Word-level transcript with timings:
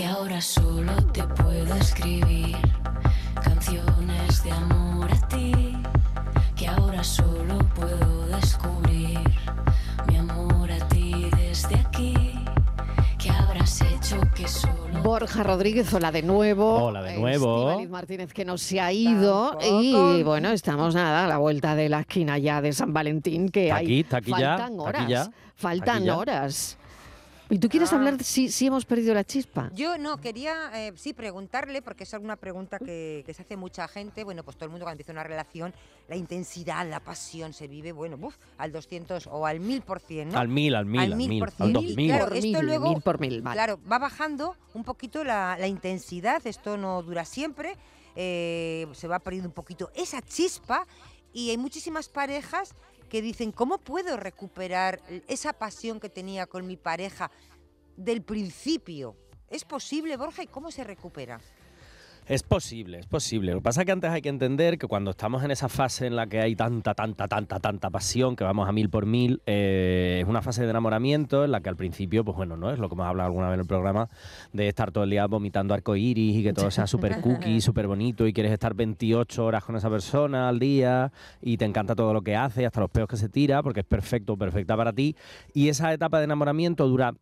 que 0.00 0.06
ahora 0.06 0.40
solo 0.40 0.92
te 1.12 1.22
puedo 1.24 1.74
escribir 1.74 2.56
canciones 3.44 4.42
de 4.42 4.50
amor 4.50 5.10
a 5.12 5.28
ti, 5.28 5.76
que 6.56 6.66
ahora 6.68 7.04
solo 7.04 7.58
puedo 7.74 8.26
descubrir 8.28 9.20
mi 10.08 10.16
amor 10.16 10.72
a 10.72 10.78
ti 10.88 11.28
desde 11.36 11.74
aquí, 11.74 12.14
que 13.18 13.28
habrás 13.28 13.82
hecho 13.82 14.18
que 14.34 14.48
solo... 14.48 15.02
Borja 15.02 15.42
Rodríguez, 15.42 15.92
hola 15.92 16.10
de 16.10 16.22
nuevo. 16.22 16.82
Hola 16.82 17.02
de 17.02 17.18
nuevo. 17.18 17.68
Estivaliz 17.68 17.90
Martínez 17.90 18.32
que 18.32 18.46
no 18.46 18.56
se 18.56 18.80
ha 18.80 18.90
ido 18.94 19.50
Tampoco. 19.50 20.14
y 20.14 20.22
bueno, 20.22 20.48
estamos 20.52 20.94
nada 20.94 21.26
a 21.26 21.28
la 21.28 21.36
vuelta 21.36 21.76
de 21.76 21.90
la 21.90 22.00
esquina 22.00 22.38
ya 22.38 22.62
de 22.62 22.72
San 22.72 22.94
Valentín 22.94 23.50
que 23.50 23.64
está 23.64 23.76
hay 23.76 23.84
aquí, 23.84 24.00
está 24.00 24.16
aquí 24.16 24.30
faltan 24.30 24.76
ya, 24.76 24.82
horas, 24.82 25.02
aquí 25.02 25.12
ya, 25.12 25.30
faltan 25.56 25.96
aquí 25.96 26.06
ya. 26.06 26.16
horas. 26.16 26.78
¿Y 27.50 27.58
tú 27.58 27.68
quieres 27.68 27.92
Ah. 27.92 27.96
hablar 27.96 28.16
de 28.16 28.22
si, 28.22 28.48
si 28.48 28.66
hemos 28.68 28.84
perdido 28.84 29.12
la 29.12 29.24
chispa? 29.24 29.70
Yo 29.74 29.98
no, 29.98 30.18
quería 30.20 30.70
eh, 30.72 30.92
sí 30.96 31.12
preguntarle, 31.12 31.82
porque 31.82 32.04
es 32.04 32.12
una 32.12 32.36
pregunta 32.36 32.78
que, 32.78 33.24
que 33.26 33.34
se 33.34 33.42
hace 33.42 33.56
mucha 33.56 33.88
gente, 33.88 34.22
bueno, 34.22 34.44
pues 34.44 34.56
todo 34.56 34.66
el 34.66 34.70
mundo 34.70 34.84
cuando 34.84 34.94
empieza 34.94 35.10
una 35.12 35.24
relación, 35.24 35.74
la 36.08 36.14
intensidad, 36.14 36.88
la 36.88 37.00
pasión 37.00 37.52
se 37.52 37.66
vive, 37.66 37.90
bueno, 37.90 38.16
uf, 38.22 38.36
al 38.56 38.70
200 38.70 39.26
o 39.26 39.46
al 39.46 39.58
1000%, 39.60 40.26
¿no? 40.32 40.38
Al 40.38 40.48
mil, 40.48 40.74
al 40.76 40.86
mil, 40.86 41.00
Al 41.00 41.12
al 41.12 41.18
mil 41.18 41.28
mil, 41.28 41.38
por 41.40 41.48
al 41.48 41.54
cien. 41.56 41.72
dos 41.72 41.84
Y 41.84 41.96
mil. 41.96 42.08
claro, 42.10 42.24
por 42.28 42.36
esto 42.36 42.46
mil, 42.58 42.66
luego- 42.66 42.88
mil 42.90 43.02
por 43.02 43.20
mil, 43.20 43.42
vale. 43.42 43.54
Claro, 43.56 43.80
va 43.90 43.98
bajando 43.98 44.56
un 44.74 44.84
poquito 44.84 45.24
la, 45.24 45.56
la 45.58 45.66
intensidad, 45.66 46.46
esto 46.46 46.76
no 46.76 47.02
dura 47.02 47.24
siempre, 47.24 47.76
eh, 48.14 48.86
se 48.92 49.08
va 49.08 49.18
perdiendo 49.18 49.48
un 49.48 49.54
poquito 49.54 49.90
esa 49.96 50.22
chispa 50.22 50.86
y 51.32 51.50
hay 51.50 51.58
muchísimas 51.58 52.08
parejas 52.08 52.74
que 53.10 53.20
dicen, 53.20 53.52
¿cómo 53.52 53.76
puedo 53.78 54.16
recuperar 54.16 55.02
esa 55.28 55.52
pasión 55.52 56.00
que 56.00 56.08
tenía 56.08 56.46
con 56.46 56.66
mi 56.66 56.78
pareja 56.78 57.30
del 57.96 58.22
principio? 58.22 59.16
¿Es 59.48 59.64
posible, 59.64 60.16
Borja? 60.16 60.42
¿Y 60.44 60.46
cómo 60.46 60.70
se 60.70 60.84
recupera? 60.84 61.40
Es 62.26 62.42
posible, 62.42 63.00
es 63.00 63.06
posible. 63.06 63.52
Lo 63.52 63.58
que 63.58 63.64
pasa 63.64 63.80
es 63.82 63.86
que 63.86 63.92
antes 63.92 64.10
hay 64.10 64.22
que 64.22 64.28
entender 64.28 64.78
que 64.78 64.86
cuando 64.86 65.10
estamos 65.10 65.42
en 65.42 65.50
esa 65.50 65.68
fase 65.68 66.06
en 66.06 66.14
la 66.14 66.26
que 66.28 66.40
hay 66.40 66.54
tanta, 66.54 66.94
tanta, 66.94 67.26
tanta, 67.26 67.58
tanta 67.58 67.90
pasión, 67.90 68.36
que 68.36 68.44
vamos 68.44 68.68
a 68.68 68.72
mil 68.72 68.88
por 68.88 69.04
mil, 69.06 69.42
eh, 69.46 70.20
es 70.22 70.28
una 70.28 70.40
fase 70.40 70.62
de 70.62 70.70
enamoramiento 70.70 71.44
en 71.44 71.50
la 71.50 71.60
que 71.60 71.68
al 71.68 71.76
principio, 71.76 72.24
pues 72.24 72.36
bueno, 72.36 72.56
no 72.56 72.70
es 72.70 72.78
lo 72.78 72.88
que 72.88 72.94
hemos 72.94 73.06
hablado 73.06 73.26
alguna 73.26 73.48
vez 73.48 73.54
en 73.54 73.60
el 73.60 73.66
programa, 73.66 74.08
de 74.52 74.68
estar 74.68 74.92
todo 74.92 75.04
el 75.04 75.10
día 75.10 75.26
vomitando 75.26 75.74
arcoiris 75.74 76.36
y 76.36 76.42
que 76.42 76.52
todo 76.52 76.70
sea 76.70 76.86
súper 76.86 77.20
cookie, 77.20 77.60
súper 77.60 77.88
bonito 77.88 78.26
y 78.26 78.32
quieres 78.32 78.52
estar 78.52 78.74
28 78.74 79.44
horas 79.44 79.64
con 79.64 79.74
esa 79.74 79.90
persona 79.90 80.48
al 80.48 80.60
día 80.60 81.12
y 81.42 81.56
te 81.56 81.64
encanta 81.64 81.96
todo 81.96 82.12
lo 82.12 82.22
que 82.22 82.36
hace, 82.36 82.64
hasta 82.64 82.80
los 82.80 82.90
peos 82.90 83.08
que 83.08 83.16
se 83.16 83.28
tira, 83.28 83.62
porque 83.62 83.80
es 83.80 83.86
perfecto, 83.86 84.36
perfecta 84.36 84.76
para 84.76 84.92
ti. 84.92 85.16
Y 85.52 85.68
esa 85.68 85.92
etapa 85.92 86.18
de 86.18 86.24
enamoramiento 86.24 86.86
dura 86.86 87.14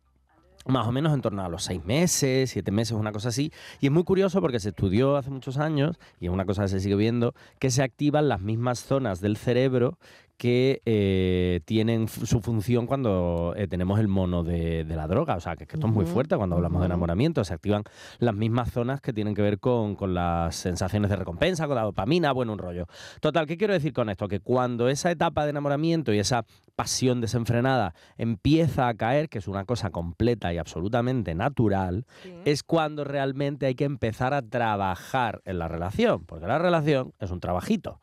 más 0.65 0.87
o 0.87 0.91
menos 0.91 1.13
en 1.13 1.21
torno 1.21 1.43
a 1.43 1.49
los 1.49 1.63
seis 1.63 1.83
meses, 1.85 2.51
siete 2.51 2.71
meses, 2.71 2.93
una 2.93 3.11
cosa 3.11 3.29
así. 3.29 3.51
Y 3.79 3.87
es 3.87 3.91
muy 3.91 4.03
curioso 4.03 4.41
porque 4.41 4.59
se 4.59 4.69
estudió 4.69 5.15
hace 5.15 5.29
muchos 5.29 5.57
años, 5.57 5.97
y 6.19 6.25
es 6.27 6.31
una 6.31 6.45
cosa 6.45 6.63
que 6.63 6.69
se 6.69 6.79
sigue 6.79 6.95
viendo, 6.95 7.33
que 7.59 7.71
se 7.71 7.83
activan 7.83 8.29
las 8.29 8.41
mismas 8.41 8.79
zonas 8.79 9.21
del 9.21 9.37
cerebro 9.37 9.97
que 10.39 10.81
eh, 10.85 11.59
tienen 11.65 12.07
su 12.07 12.39
función 12.39 12.87
cuando 12.87 13.53
eh, 13.57 13.67
tenemos 13.67 13.99
el 13.99 14.07
mono 14.07 14.45
de, 14.45 14.85
de 14.85 14.95
la 14.95 15.05
droga. 15.05 15.35
O 15.35 15.41
sea, 15.41 15.57
que, 15.57 15.67
que 15.67 15.75
esto 15.75 15.87
es 15.87 15.93
muy 15.93 16.05
fuerte 16.05 16.37
cuando 16.37 16.55
hablamos 16.55 16.79
de 16.79 16.85
enamoramiento. 16.85 17.43
Se 17.43 17.53
activan 17.53 17.83
las 18.19 18.33
mismas 18.33 18.71
zonas 18.71 19.01
que 19.01 19.11
tienen 19.11 19.35
que 19.35 19.41
ver 19.41 19.59
con, 19.59 19.95
con 19.95 20.13
las 20.13 20.55
sensaciones 20.55 21.09
de 21.09 21.17
recompensa, 21.17 21.67
con 21.67 21.75
la 21.75 21.83
dopamina, 21.83 22.31
bueno, 22.31 22.53
un 22.53 22.59
rollo. 22.59 22.85
Total, 23.19 23.45
¿qué 23.47 23.57
quiero 23.57 23.73
decir 23.73 23.91
con 23.91 24.09
esto? 24.09 24.29
Que 24.29 24.39
cuando 24.39 24.87
esa 24.87 25.11
etapa 25.11 25.43
de 25.43 25.49
enamoramiento 25.49 26.13
y 26.13 26.19
esa 26.19 26.45
pasión 26.77 27.19
desenfrenada 27.19 27.93
empieza 28.17 28.87
a 28.87 28.93
caer, 28.93 29.27
que 29.27 29.39
es 29.39 29.47
una 29.49 29.65
cosa 29.65 29.89
completa 29.89 30.53
y 30.53 30.57
absolutamente 30.57 31.35
natural, 31.35 32.05
es 32.45 32.63
cuando 32.63 33.03
realmente 33.03 33.65
hay 33.65 33.75
que 33.75 33.83
empezar 33.83 34.33
a 34.33 34.41
trabajar 34.41 35.41
en 35.43 35.59
la 35.59 35.67
relación, 35.67 36.23
porque 36.25 36.47
la 36.47 36.59
relación 36.59 37.13
es 37.19 37.29
un 37.29 37.41
trabajito. 37.41 37.99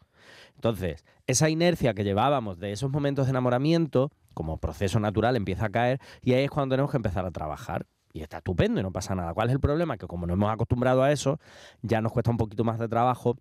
Entonces, 0.56 1.04
esa 1.26 1.48
inercia 1.48 1.94
que 1.94 2.04
llevábamos 2.04 2.58
de 2.58 2.72
esos 2.72 2.90
momentos 2.90 3.26
de 3.26 3.30
enamoramiento, 3.30 4.10
como 4.34 4.58
proceso 4.58 4.98
natural, 5.00 5.36
empieza 5.36 5.66
a 5.66 5.70
caer 5.70 6.00
y 6.22 6.32
ahí 6.32 6.44
es 6.44 6.50
cuando 6.50 6.74
tenemos 6.74 6.90
que 6.90 6.96
empezar 6.96 7.24
a 7.24 7.30
trabajar. 7.30 7.86
Y 8.12 8.22
está 8.22 8.38
estupendo 8.38 8.80
y 8.80 8.82
no 8.82 8.92
pasa 8.92 9.14
nada. 9.14 9.34
¿Cuál 9.34 9.48
es 9.48 9.54
el 9.54 9.60
problema? 9.60 9.98
Que 9.98 10.06
como 10.06 10.26
no 10.26 10.32
hemos 10.32 10.50
acostumbrado 10.50 11.02
a 11.02 11.12
eso, 11.12 11.38
ya 11.82 12.00
nos 12.00 12.12
cuesta 12.12 12.30
un 12.30 12.38
poquito 12.38 12.64
más 12.64 12.78
de 12.78 12.88
trabajo 12.88 13.36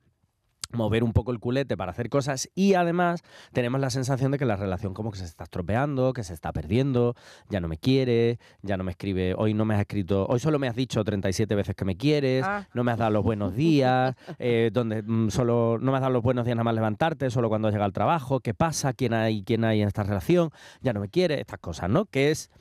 mover 0.76 1.04
un 1.04 1.14
poco 1.14 1.32
el 1.32 1.40
culete 1.40 1.78
para 1.78 1.92
hacer 1.92 2.10
cosas 2.10 2.50
y 2.56 2.74
además 2.74 3.22
tenemos 3.54 3.80
la 3.82 3.90
sensación 3.90 4.32
de 4.32 4.38
que 4.38 4.46
la 4.46 4.56
relación 4.56 4.94
como 4.94 5.12
que 5.12 5.18
se 5.20 5.26
está 5.26 5.46
estropeando, 5.46 6.14
que 6.14 6.24
se 6.24 6.34
está 6.34 6.52
perdiendo, 6.54 7.16
ya 7.50 7.60
no 7.60 7.68
me 7.68 7.78
quiere, 7.78 8.40
ya 8.62 8.78
no 8.78 8.84
me 8.84 8.92
escribe, 8.92 9.34
hoy 9.38 9.54
no 9.54 9.66
me 9.66 9.76
has 9.76 9.82
escrito, 9.82 10.26
hoy 10.28 10.40
solo 10.40 10.60
me 10.60 10.68
has 10.68 10.76
dicho 10.76 11.04
37 11.04 11.56
veces 11.56 11.76
que 11.76 11.86
me 11.86 11.98
quieres, 11.98 12.46
Ah. 12.46 12.68
no 12.74 12.84
me 12.84 12.92
has 12.92 12.98
dado 12.98 13.12
los 13.12 13.24
buenos 13.24 13.56
días, 13.56 14.16
eh, 14.40 14.70
donde 14.74 15.02
mm, 15.02 15.30
solo 15.30 15.78
no 15.80 15.92
me 15.92 15.98
has 15.98 16.02
dado 16.02 16.14
los 16.14 16.24
buenos 16.24 16.46
días 16.46 16.56
nada 16.56 16.64
más 16.66 16.76
levantarte, 16.76 17.30
solo 17.30 17.50
cuando 17.50 17.68
has 17.68 17.74
llegado 17.74 17.86
al 17.86 17.94
trabajo, 17.94 18.40
¿qué 18.40 18.54
pasa? 18.54 18.94
¿Quién 18.94 19.14
hay, 19.14 19.44
quién 19.44 19.64
hay 19.64 19.82
en 19.82 19.88
esta 19.88 20.04
relación? 20.04 20.50
Ya 20.82 20.94
no 20.94 21.00
me 21.00 21.10
quiere, 21.10 21.40
estas 21.40 21.60
cosas, 21.60 21.90
¿no? 21.90 22.06
Que 22.06 22.32
es 22.32 22.52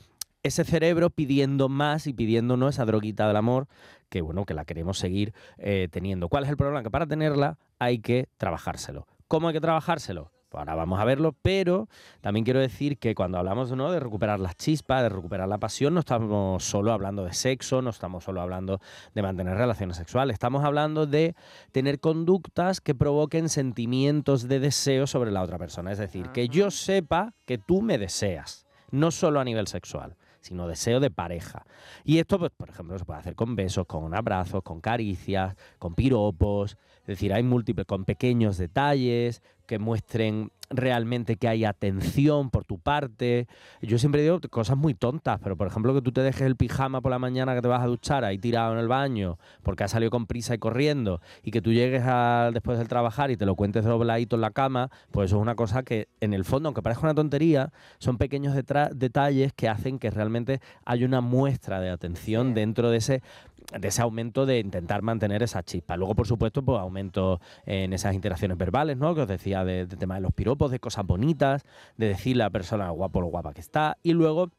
ese 0.42 0.64
cerebro 0.64 1.08
pidiendo 1.08 1.70
más 1.70 2.06
y 2.06 2.12
pidiéndonos 2.12 2.74
esa 2.74 2.84
droguita 2.84 3.26
del 3.26 3.36
amor 3.36 3.66
que 4.08 4.22
bueno, 4.22 4.44
que 4.44 4.54
la 4.54 4.64
queremos 4.64 4.98
seguir 4.98 5.34
eh, 5.58 5.88
teniendo. 5.90 6.28
¿Cuál 6.28 6.44
es 6.44 6.50
el 6.50 6.56
problema? 6.56 6.82
Que 6.82 6.90
para 6.90 7.06
tenerla 7.06 7.58
hay 7.78 7.98
que 7.98 8.28
trabajárselo. 8.36 9.06
¿Cómo 9.28 9.48
hay 9.48 9.54
que 9.54 9.60
trabajárselo? 9.60 10.30
Pues 10.54 10.60
ahora 10.60 10.76
vamos 10.76 11.00
a 11.00 11.04
verlo, 11.04 11.34
pero 11.42 11.88
también 12.20 12.44
quiero 12.44 12.60
decir 12.60 12.98
que 12.98 13.16
cuando 13.16 13.38
hablamos 13.38 13.72
¿no? 13.72 13.90
de 13.90 13.98
recuperar 13.98 14.38
las 14.38 14.56
chispas, 14.56 15.02
de 15.02 15.08
recuperar 15.08 15.48
la 15.48 15.58
pasión, 15.58 15.94
no 15.94 15.98
estamos 15.98 16.62
solo 16.62 16.92
hablando 16.92 17.24
de 17.24 17.32
sexo, 17.32 17.82
no 17.82 17.90
estamos 17.90 18.22
solo 18.22 18.40
hablando 18.40 18.80
de 19.16 19.22
mantener 19.22 19.56
relaciones 19.56 19.96
sexuales, 19.96 20.34
estamos 20.34 20.64
hablando 20.64 21.06
de 21.06 21.34
tener 21.72 21.98
conductas 21.98 22.80
que 22.80 22.94
provoquen 22.94 23.48
sentimientos 23.48 24.46
de 24.46 24.60
deseo 24.60 25.08
sobre 25.08 25.32
la 25.32 25.42
otra 25.42 25.58
persona. 25.58 25.90
Es 25.90 25.98
decir, 25.98 26.28
que 26.28 26.46
yo 26.46 26.70
sepa 26.70 27.34
que 27.46 27.58
tú 27.58 27.82
me 27.82 27.98
deseas, 27.98 28.64
no 28.90 29.10
solo 29.10 29.40
a 29.40 29.44
nivel 29.44 29.66
sexual 29.66 30.16
sino 30.44 30.68
deseo 30.68 31.00
de 31.00 31.10
pareja. 31.10 31.64
Y 32.04 32.18
esto, 32.18 32.38
pues, 32.38 32.52
por 32.54 32.68
ejemplo, 32.68 32.98
se 32.98 33.04
puede 33.06 33.18
hacer 33.18 33.34
con 33.34 33.56
besos, 33.56 33.86
con 33.86 34.14
abrazos, 34.14 34.62
con 34.62 34.82
caricias, 34.82 35.56
con 35.78 35.94
piropos. 35.94 36.76
Es 37.00 37.06
decir, 37.06 37.32
hay 37.32 37.42
múltiples, 37.42 37.86
con 37.86 38.04
pequeños 38.04 38.58
detalles 38.58 39.42
que 39.66 39.78
muestren 39.78 40.50
realmente 40.76 41.36
que 41.36 41.48
hay 41.48 41.64
atención 41.64 42.50
por 42.50 42.64
tu 42.64 42.78
parte. 42.78 43.46
Yo 43.82 43.98
siempre 43.98 44.22
digo 44.22 44.40
cosas 44.50 44.76
muy 44.76 44.94
tontas, 44.94 45.40
pero 45.42 45.56
por 45.56 45.66
ejemplo 45.66 45.94
que 45.94 46.02
tú 46.02 46.12
te 46.12 46.20
dejes 46.22 46.42
el 46.42 46.56
pijama 46.56 47.00
por 47.00 47.10
la 47.10 47.18
mañana 47.18 47.54
que 47.54 47.62
te 47.62 47.68
vas 47.68 47.82
a 47.82 47.86
duchar 47.86 48.24
ahí 48.24 48.38
tirado 48.38 48.72
en 48.72 48.78
el 48.78 48.88
baño 48.88 49.38
porque 49.62 49.84
has 49.84 49.90
salido 49.90 50.10
con 50.10 50.26
prisa 50.26 50.54
y 50.54 50.58
corriendo 50.58 51.20
y 51.42 51.50
que 51.50 51.60
tú 51.62 51.72
llegues 51.72 52.02
a- 52.04 52.50
después 52.52 52.78
del 52.78 52.88
trabajar 52.88 53.30
y 53.30 53.36
te 53.36 53.46
lo 53.46 53.54
cuentes 53.54 53.84
dobladito 53.84 54.36
en 54.36 54.42
la 54.42 54.50
cama, 54.50 54.90
pues 55.10 55.26
eso 55.30 55.36
es 55.36 55.42
una 55.42 55.54
cosa 55.54 55.82
que 55.82 56.08
en 56.20 56.34
el 56.34 56.44
fondo, 56.44 56.68
aunque 56.68 56.82
parezca 56.82 57.04
una 57.06 57.14
tontería, 57.14 57.72
son 57.98 58.18
pequeños 58.18 58.54
detalles 58.54 59.52
que 59.52 59.68
hacen 59.68 59.98
que 59.98 60.10
realmente 60.10 60.60
haya 60.84 61.06
una 61.06 61.20
muestra 61.20 61.80
de 61.80 61.90
atención 61.90 62.54
dentro 62.54 62.90
de 62.90 62.98
ese 62.98 63.22
de 63.72 63.88
ese 63.88 64.02
aumento 64.02 64.46
de 64.46 64.60
intentar 64.60 65.02
mantener 65.02 65.42
esa 65.42 65.62
chispa. 65.62 65.96
Luego, 65.96 66.14
por 66.14 66.26
supuesto, 66.26 66.62
pues 66.62 66.80
aumento 66.80 67.40
en 67.66 67.92
esas 67.92 68.14
interacciones 68.14 68.58
verbales, 68.58 68.96
¿no? 68.96 69.14
Que 69.14 69.22
os 69.22 69.28
decía 69.28 69.64
de, 69.64 69.86
tema 69.86 70.16
de 70.16 70.20
los 70.20 70.32
piropos, 70.32 70.70
de 70.70 70.80
cosas 70.80 71.06
bonitas, 71.06 71.64
de 71.96 72.08
decirle 72.08 72.42
a 72.42 72.46
la 72.46 72.50
persona 72.50 72.90
guapo 72.90 73.20
lo 73.20 73.28
guapa 73.28 73.52
que 73.52 73.60
está. 73.60 73.96
Y 74.02 74.12
luego, 74.12 74.50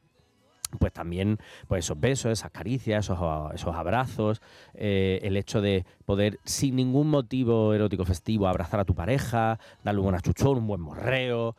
pues 0.80 0.92
también 0.92 1.38
pues 1.68 1.86
esos 1.86 2.00
besos, 2.00 2.32
esas 2.32 2.52
caricias, 2.52 3.06
esos, 3.06 3.20
esos 3.54 3.76
abrazos, 3.76 4.42
eh, 4.74 5.20
el 5.24 5.38
hecho 5.38 5.62
de 5.62 5.86
poder 6.06 6.40
sin 6.44 6.76
ningún 6.76 7.10
motivo 7.10 7.74
erótico 7.74 8.06
festivo 8.06 8.48
abrazar 8.48 8.80
a 8.80 8.86
tu 8.86 8.96
pareja, 8.96 9.60
darle 9.84 10.00
un 10.00 10.06
buen 10.06 10.16
achuchón, 10.16 10.58
un 10.58 10.68
buen 10.68 10.82
morreo. 10.82 11.56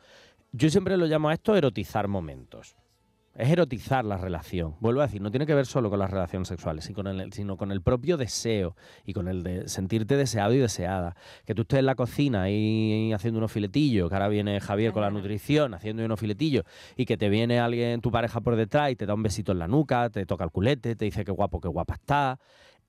Yo 0.51 0.69
siempre 0.69 0.97
lo 0.97 1.05
llamo 1.05 1.29
a 1.29 1.33
esto 1.33 1.55
erotizar 1.55 2.07
momentos. 2.07 2.75
Es 3.37 3.51
erotizar 3.51 4.03
la 4.03 4.17
relación. 4.17 4.75
Vuelvo 4.79 5.01
a 5.01 5.05
decir, 5.05 5.21
no 5.21 5.29
tiene 5.29 5.45
que 5.45 5.53
ver 5.53 5.67
solo 5.67 5.91
con 5.91 5.99
las 5.99 6.09
relaciones 6.09 6.47
sexuales, 6.47 6.85
sino 6.85 6.95
con 6.95 7.07
el, 7.07 7.31
sino 7.33 7.55
con 7.55 7.71
el 7.71 7.83
propio 7.83 8.17
deseo 8.17 8.75
y 9.05 9.13
con 9.13 9.27
el 9.27 9.43
de 9.43 9.69
sentirte 9.69 10.17
deseado 10.17 10.55
y 10.55 10.57
deseada. 10.57 11.15
Que 11.45 11.53
tú 11.53 11.61
estés 11.61 11.77
en 11.77 11.85
la 11.85 11.93
cocina 11.93 12.41
ahí 12.41 13.13
haciendo 13.13 13.37
unos 13.37 13.51
filetillos, 13.51 14.09
que 14.09 14.15
ahora 14.15 14.27
viene 14.27 14.59
Javier 14.59 14.91
con 14.91 15.03
la 15.03 15.11
nutrición 15.11 15.75
haciendo 15.75 16.03
unos 16.03 16.19
filetillos, 16.19 16.65
y 16.95 17.05
que 17.05 17.15
te 17.15 17.29
viene 17.29 17.59
alguien, 17.59 18.01
tu 18.01 18.09
pareja 18.09 18.41
por 18.41 18.55
detrás 18.55 18.89
y 18.89 18.95
te 18.95 19.05
da 19.05 19.13
un 19.13 19.21
besito 19.21 19.51
en 19.51 19.59
la 19.59 19.67
nuca, 19.67 20.09
te 20.09 20.25
toca 20.25 20.43
el 20.43 20.49
culete, 20.49 20.95
te 20.95 21.05
dice 21.05 21.23
qué 21.23 21.31
guapo, 21.31 21.61
qué 21.61 21.67
guapa 21.67 21.93
está. 21.93 22.39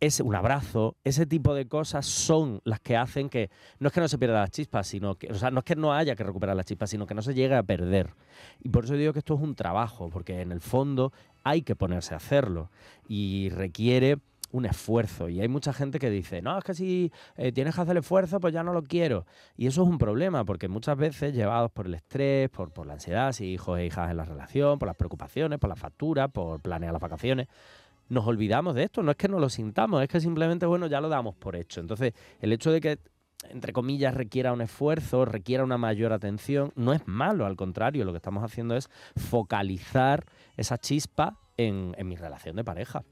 Es 0.01 0.21
un 0.21 0.37
abrazo, 0.37 0.97
ese 1.03 1.27
tipo 1.27 1.55
de 1.55 1.67
cosas 1.67 2.07
son 2.07 2.61
las 2.63 2.79
que 2.79 2.97
hacen 2.97 3.29
que 3.29 3.51
no 3.81 3.89
es 3.89 3.93
que 3.93 4.01
no 4.01 4.07
se 4.07 4.17
pierda 4.17 4.41
las 4.41 4.53
chispas, 4.53 4.87
sino 4.87 5.17
que, 5.17 5.27
o 5.33 5.35
sea, 5.35 5.51
no 5.51 5.59
es 5.59 5.65
que 5.65 5.75
no 5.75 5.93
haya 5.93 6.15
que 6.15 6.23
recuperar 6.23 6.55
las 6.55 6.67
chispas, 6.67 6.91
sino 6.91 7.05
que 7.05 7.15
no 7.15 7.23
se 7.23 7.35
llegue 7.35 7.57
a 7.57 7.65
perder. 7.65 8.15
Y 8.61 8.69
por 8.69 8.85
eso 8.85 8.95
digo 8.95 9.13
que 9.13 9.19
esto 9.19 9.35
es 9.35 9.41
un 9.41 9.57
trabajo, 9.57 10.09
porque 10.09 10.41
en 10.41 10.53
el 10.53 10.61
fondo 10.61 11.13
hay 11.43 11.63
que 11.63 11.75
ponerse 11.75 12.15
a 12.15 12.19
hacerlo 12.19 12.71
y 13.09 13.49
requiere 13.49 14.19
un 14.53 14.67
esfuerzo. 14.67 15.29
Y 15.29 15.41
hay 15.41 15.49
mucha 15.49 15.73
gente 15.73 15.99
que 15.99 16.11
dice, 16.11 16.43
no, 16.43 16.57
es 16.57 16.65
que 16.65 16.75
si 16.75 17.13
eh, 17.37 17.53
tienes 17.53 17.75
que 17.75 17.81
hacer 17.81 17.93
el 17.93 17.99
esfuerzo, 17.99 18.41
pues 18.41 18.55
ya 18.55 18.63
no 18.63 18.73
lo 18.73 18.83
quiero. 18.83 19.27
Y 19.57 19.67
eso 19.67 19.83
es 19.83 19.89
un 19.89 19.99
problema, 19.99 20.45
porque 20.45 20.69
muchas 20.69 20.97
veces, 20.97 21.35
llevados 21.35 21.71
por 21.71 21.87
el 21.87 21.95
estrés, 21.95 22.49
por, 22.51 22.71
por 22.71 22.87
la 22.87 22.95
ansiedad, 22.95 23.33
si 23.33 23.47
hijos 23.47 23.79
e 23.79 23.87
hijas 23.87 24.11
en 24.11 24.17
la 24.17 24.25
relación, 24.25 24.79
por 24.79 24.87
las 24.87 24.97
preocupaciones, 24.97 25.59
por 25.59 25.69
las 25.69 25.79
facturas, 25.79 26.31
por 26.31 26.61
planear 26.61 26.93
las 26.93 27.03
vacaciones, 27.03 27.49
nos 28.09 28.27
olvidamos 28.27 28.75
de 28.75 28.85
esto. 28.85 29.03
No 29.03 29.11
es 29.11 29.17
que 29.17 29.29
no 29.29 29.39
lo 29.39 29.49
sintamos, 29.49 30.03
es 30.03 30.09
que 30.09 30.21
simplemente, 30.21 30.67
bueno, 30.67 30.87
ya 30.87 31.01
lo 31.01 31.09
damos 31.09 31.35
por 31.37 31.57
hecho. 31.57 31.81
Entonces, 31.81 32.15
el 32.41 32.53
hecho 32.53 32.71
de 32.71 32.81
que 32.81 32.99
entre 33.51 33.73
comillas, 33.73 34.15
requiera 34.15 34.53
un 34.53 34.61
esfuerzo, 34.61 35.25
requiera 35.25 35.63
una 35.63 35.79
mayor 35.79 36.13
atención, 36.13 36.73
no 36.75 36.93
es 36.93 37.07
malo, 37.07 37.47
al 37.47 37.57
contrario, 37.57 38.05
lo 38.05 38.13
que 38.13 38.17
estamos 38.17 38.43
haciendo 38.43 38.77
es 38.77 38.91
focalizar 39.17 40.27
esa 40.57 40.77
chispa 40.77 41.39
en, 41.57 41.95
en 41.97 42.09
mi 42.09 42.17
relación 42.17 42.57
de 42.57 42.65
pareja. 42.65 43.05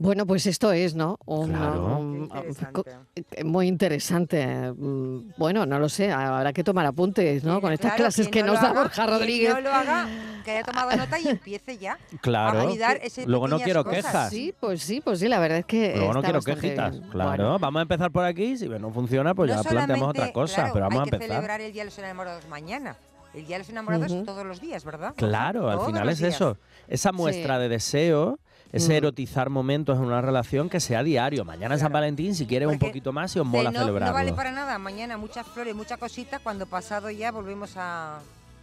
Bueno, 0.00 0.26
pues 0.26 0.46
esto 0.46 0.70
es, 0.72 0.94
¿no? 0.94 1.18
Un- 1.26 1.50
Claro. 1.50 1.98
un- 1.98 2.28
Qué 2.28 2.36
interesante. 2.38 2.90
eh, 3.32 3.44
muy 3.44 3.66
interesante. 3.66 4.72
Mm, 4.72 5.32
Bueno, 5.36 5.66
no 5.66 5.80
lo 5.80 5.88
sé, 5.88 6.12
habrá 6.12 6.52
que 6.52 6.62
tomar 6.62 6.86
apuntes, 6.86 7.42
¿no? 7.42 7.56
Sí, 7.56 7.60
Con 7.60 7.72
estas 7.72 7.90
claro, 7.92 8.04
clases 8.04 8.28
que 8.28 8.42
no 8.42 8.52
nos 8.52 8.62
da 8.62 8.70
haga, 8.70 8.82
Borja 8.82 9.06
Rodríguez. 9.08 9.54
no 9.54 9.60
lo 9.60 9.70
haga, 9.72 10.06
que 10.44 10.52
haya 10.52 10.62
tomado 10.62 10.96
nota 10.96 11.18
y 11.18 11.28
empiece 11.28 11.78
ya. 11.78 11.98
Claro. 12.20 12.60
A 12.60 12.64
validar 12.64 12.98
ese 13.02 13.26
Luego 13.26 13.48
no 13.48 13.58
quiero 13.58 13.82
cosas. 13.82 14.04
quejas. 14.04 14.30
Sí, 14.30 14.54
pues 14.60 14.82
sí, 14.82 15.00
pues 15.00 15.18
sí, 15.18 15.26
la 15.28 15.40
verdad 15.40 15.58
es 15.58 15.66
que. 15.66 15.94
Luego 15.96 16.14
no 16.14 16.22
quiero 16.22 16.42
quejitas. 16.42 16.92
bien. 16.92 17.10
Claro, 17.10 17.30
Bueno, 17.30 17.58
vamos 17.58 17.80
a 17.80 17.82
empezar 17.82 18.12
por 18.12 18.24
aquí. 18.24 18.56
Si 18.56 18.68
no 18.68 18.90
funciona, 18.92 19.34
pues 19.34 19.50
No 19.50 19.62
ya 19.62 19.68
planteamos 19.68 20.10
otra 20.10 20.32
cosa. 20.32 20.54
claro, 20.54 20.72
pero 20.74 20.84
vamos 20.84 21.00
hay 21.00 21.08
a 21.08 21.10
que 21.10 21.16
empezar. 21.16 21.34
celebrar 21.36 21.60
el 21.60 21.72
Día 21.72 21.82
de 21.82 21.86
los 21.86 21.98
Enamorados 21.98 22.46
mañana. 22.48 22.96
El 23.34 23.46
Día 23.46 23.56
de 23.56 23.58
los 23.64 23.68
Enamorados 23.68 24.24
todos 24.24 24.46
los 24.46 24.60
días, 24.60 24.84
¿verdad? 24.84 25.12
Claro, 25.16 25.68
al 25.68 25.80
final 25.86 26.08
es 26.08 26.18
días. 26.18 26.34
eso. 26.34 26.56
Esa 26.86 27.10
muestra 27.12 27.56
Sí. 27.56 27.62
de 27.62 27.68
deseo, 27.68 28.38
ese 28.72 28.88
Mm. 28.92 28.96
erotizar 28.96 29.50
momentos 29.50 29.96
en 29.98 30.04
una 30.04 30.20
relación 30.20 30.68
que 30.68 30.80
sea 30.80 31.02
diario. 31.02 31.44
Mañana 31.44 31.74
es 31.76 31.80
San. 31.80 31.92
Valentín, 31.92 32.34
si 32.34 32.46
quieres 32.46 32.68
un 32.68 32.78
poquito 32.78 33.12
más, 33.12 33.32
si 33.32 33.38
os 33.38 33.46
mola 33.46 33.70
no, 33.70 33.80
celebrarlo. 33.80 34.08
no 34.12 34.14
vale 34.14 34.32
para 34.34 34.52
nada. 34.52 34.78
Mañana 34.78 35.16
muchas 35.16 35.46
flores, 35.46 35.74
mucha 35.74 35.96
cosita. 35.96 36.38
Cuando 36.38 36.66
pasado 36.66 37.10
ya 37.10 37.30
volvemos 37.32 37.72
a, 37.76 38.20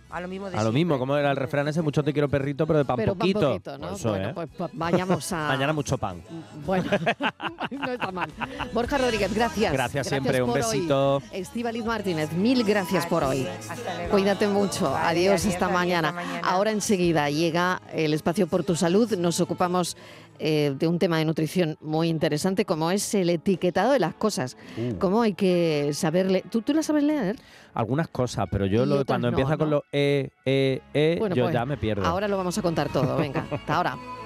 a 0.10 0.20
lo 0.22 0.28
mismo 0.28 0.50
de 0.50 0.58
A 0.58 0.64
lo 0.64 0.72
mismo, 0.72 0.98
como 1.00 1.18
era 1.18 1.32
el 1.32 1.38
refrán 1.38 1.68
ese, 1.68 1.82
mucho 1.82 2.04
te 2.04 2.14
quiero 2.14 2.30
perrito, 2.30 2.66
pero 2.66 2.80
de 2.80 2.86
pan 2.86 2.96
pero 2.96 3.14
pan 3.14 3.20
poquito. 3.20 3.40
poquito, 3.42 3.78
¿no? 3.78 3.88
Pues 3.90 4.00
eso, 4.00 4.10
bueno, 4.10 4.30
¿eh? 4.30 4.32
pues 4.34 4.50
pa- 4.58 4.70
vayamos 4.74 5.32
a. 5.34 5.48
Mañana 5.50 5.74
mucho 5.74 5.98
pan. 5.98 6.22
Bueno, 6.66 6.86
no 7.72 7.92
está 7.92 8.12
mal. 8.12 8.30
Borja 8.74 8.98
Rodríguez, 8.98 9.34
gracias. 9.34 9.74
Gracias 9.74 10.08
siempre, 10.08 10.42
un 10.42 10.50
por 10.52 10.60
hoy. 10.62 10.64
besito. 10.78 11.22
Estíbaliz 11.32 11.84
Martínez, 11.86 12.32
mil 12.34 12.64
gracias 12.64 13.06
por 13.08 13.24
hoy. 13.24 13.48
Cuídate 14.12 14.48
mucho. 14.48 14.92
Vale, 14.92 15.06
adiós, 15.08 15.42
adiós, 15.42 15.46
esta 15.54 15.66
adiós, 15.66 15.80
mañana. 15.80 16.10
hasta 16.10 16.22
mañana. 16.22 16.48
Ahora 16.48 16.72
enseguida 16.72 17.30
llega 17.30 17.82
el 17.94 18.14
espacio 18.14 18.48
por 18.48 18.64
tu 18.64 18.76
salud. 18.76 19.12
Nos 19.18 19.40
ocupamos 19.42 19.98
eh, 20.40 20.74
de 20.78 20.88
un 20.88 21.00
tema 21.00 21.18
de 21.18 21.26
nutrición 21.26 21.78
muy 21.82 22.10
interesante 22.10 22.66
como 22.66 22.92
es 22.92 23.14
el 23.16 23.30
etiquetado 23.30 23.92
de 23.94 24.00
las 24.00 24.14
cosas. 24.14 24.58
Uh. 24.78 24.96
Cómo 24.98 25.22
hay 25.22 25.34
que 25.34 25.92
saberle. 25.94 26.44
¿Tú, 26.50 26.62
tú 26.62 26.74
la 26.74 26.84
sabes 26.84 27.04
leer? 27.04 27.36
Algunas 27.74 28.08
cosas, 28.08 28.46
pero 28.52 28.66
yo 28.66 28.86
lo- 28.86 29.06
cuando 29.06 29.30
no, 29.32 29.38
empieza 29.38 29.58
con 29.58 29.70
los 29.70 29.82
E, 29.92 30.30
E, 30.46 30.82
E, 30.94 31.18
Bueno, 31.20 31.36
yo 31.36 31.44
pues, 31.44 31.54
ya 31.54 31.66
me 31.66 31.78
pierdo. 31.78 32.06
Ahora 32.06 32.28
lo 32.28 32.38
vamos 32.38 32.58
a 32.58 32.62
contar 32.62 32.92
todo. 32.92 33.18
Venga, 33.18 33.46
hasta 33.52 33.76
ahora. 33.76 33.98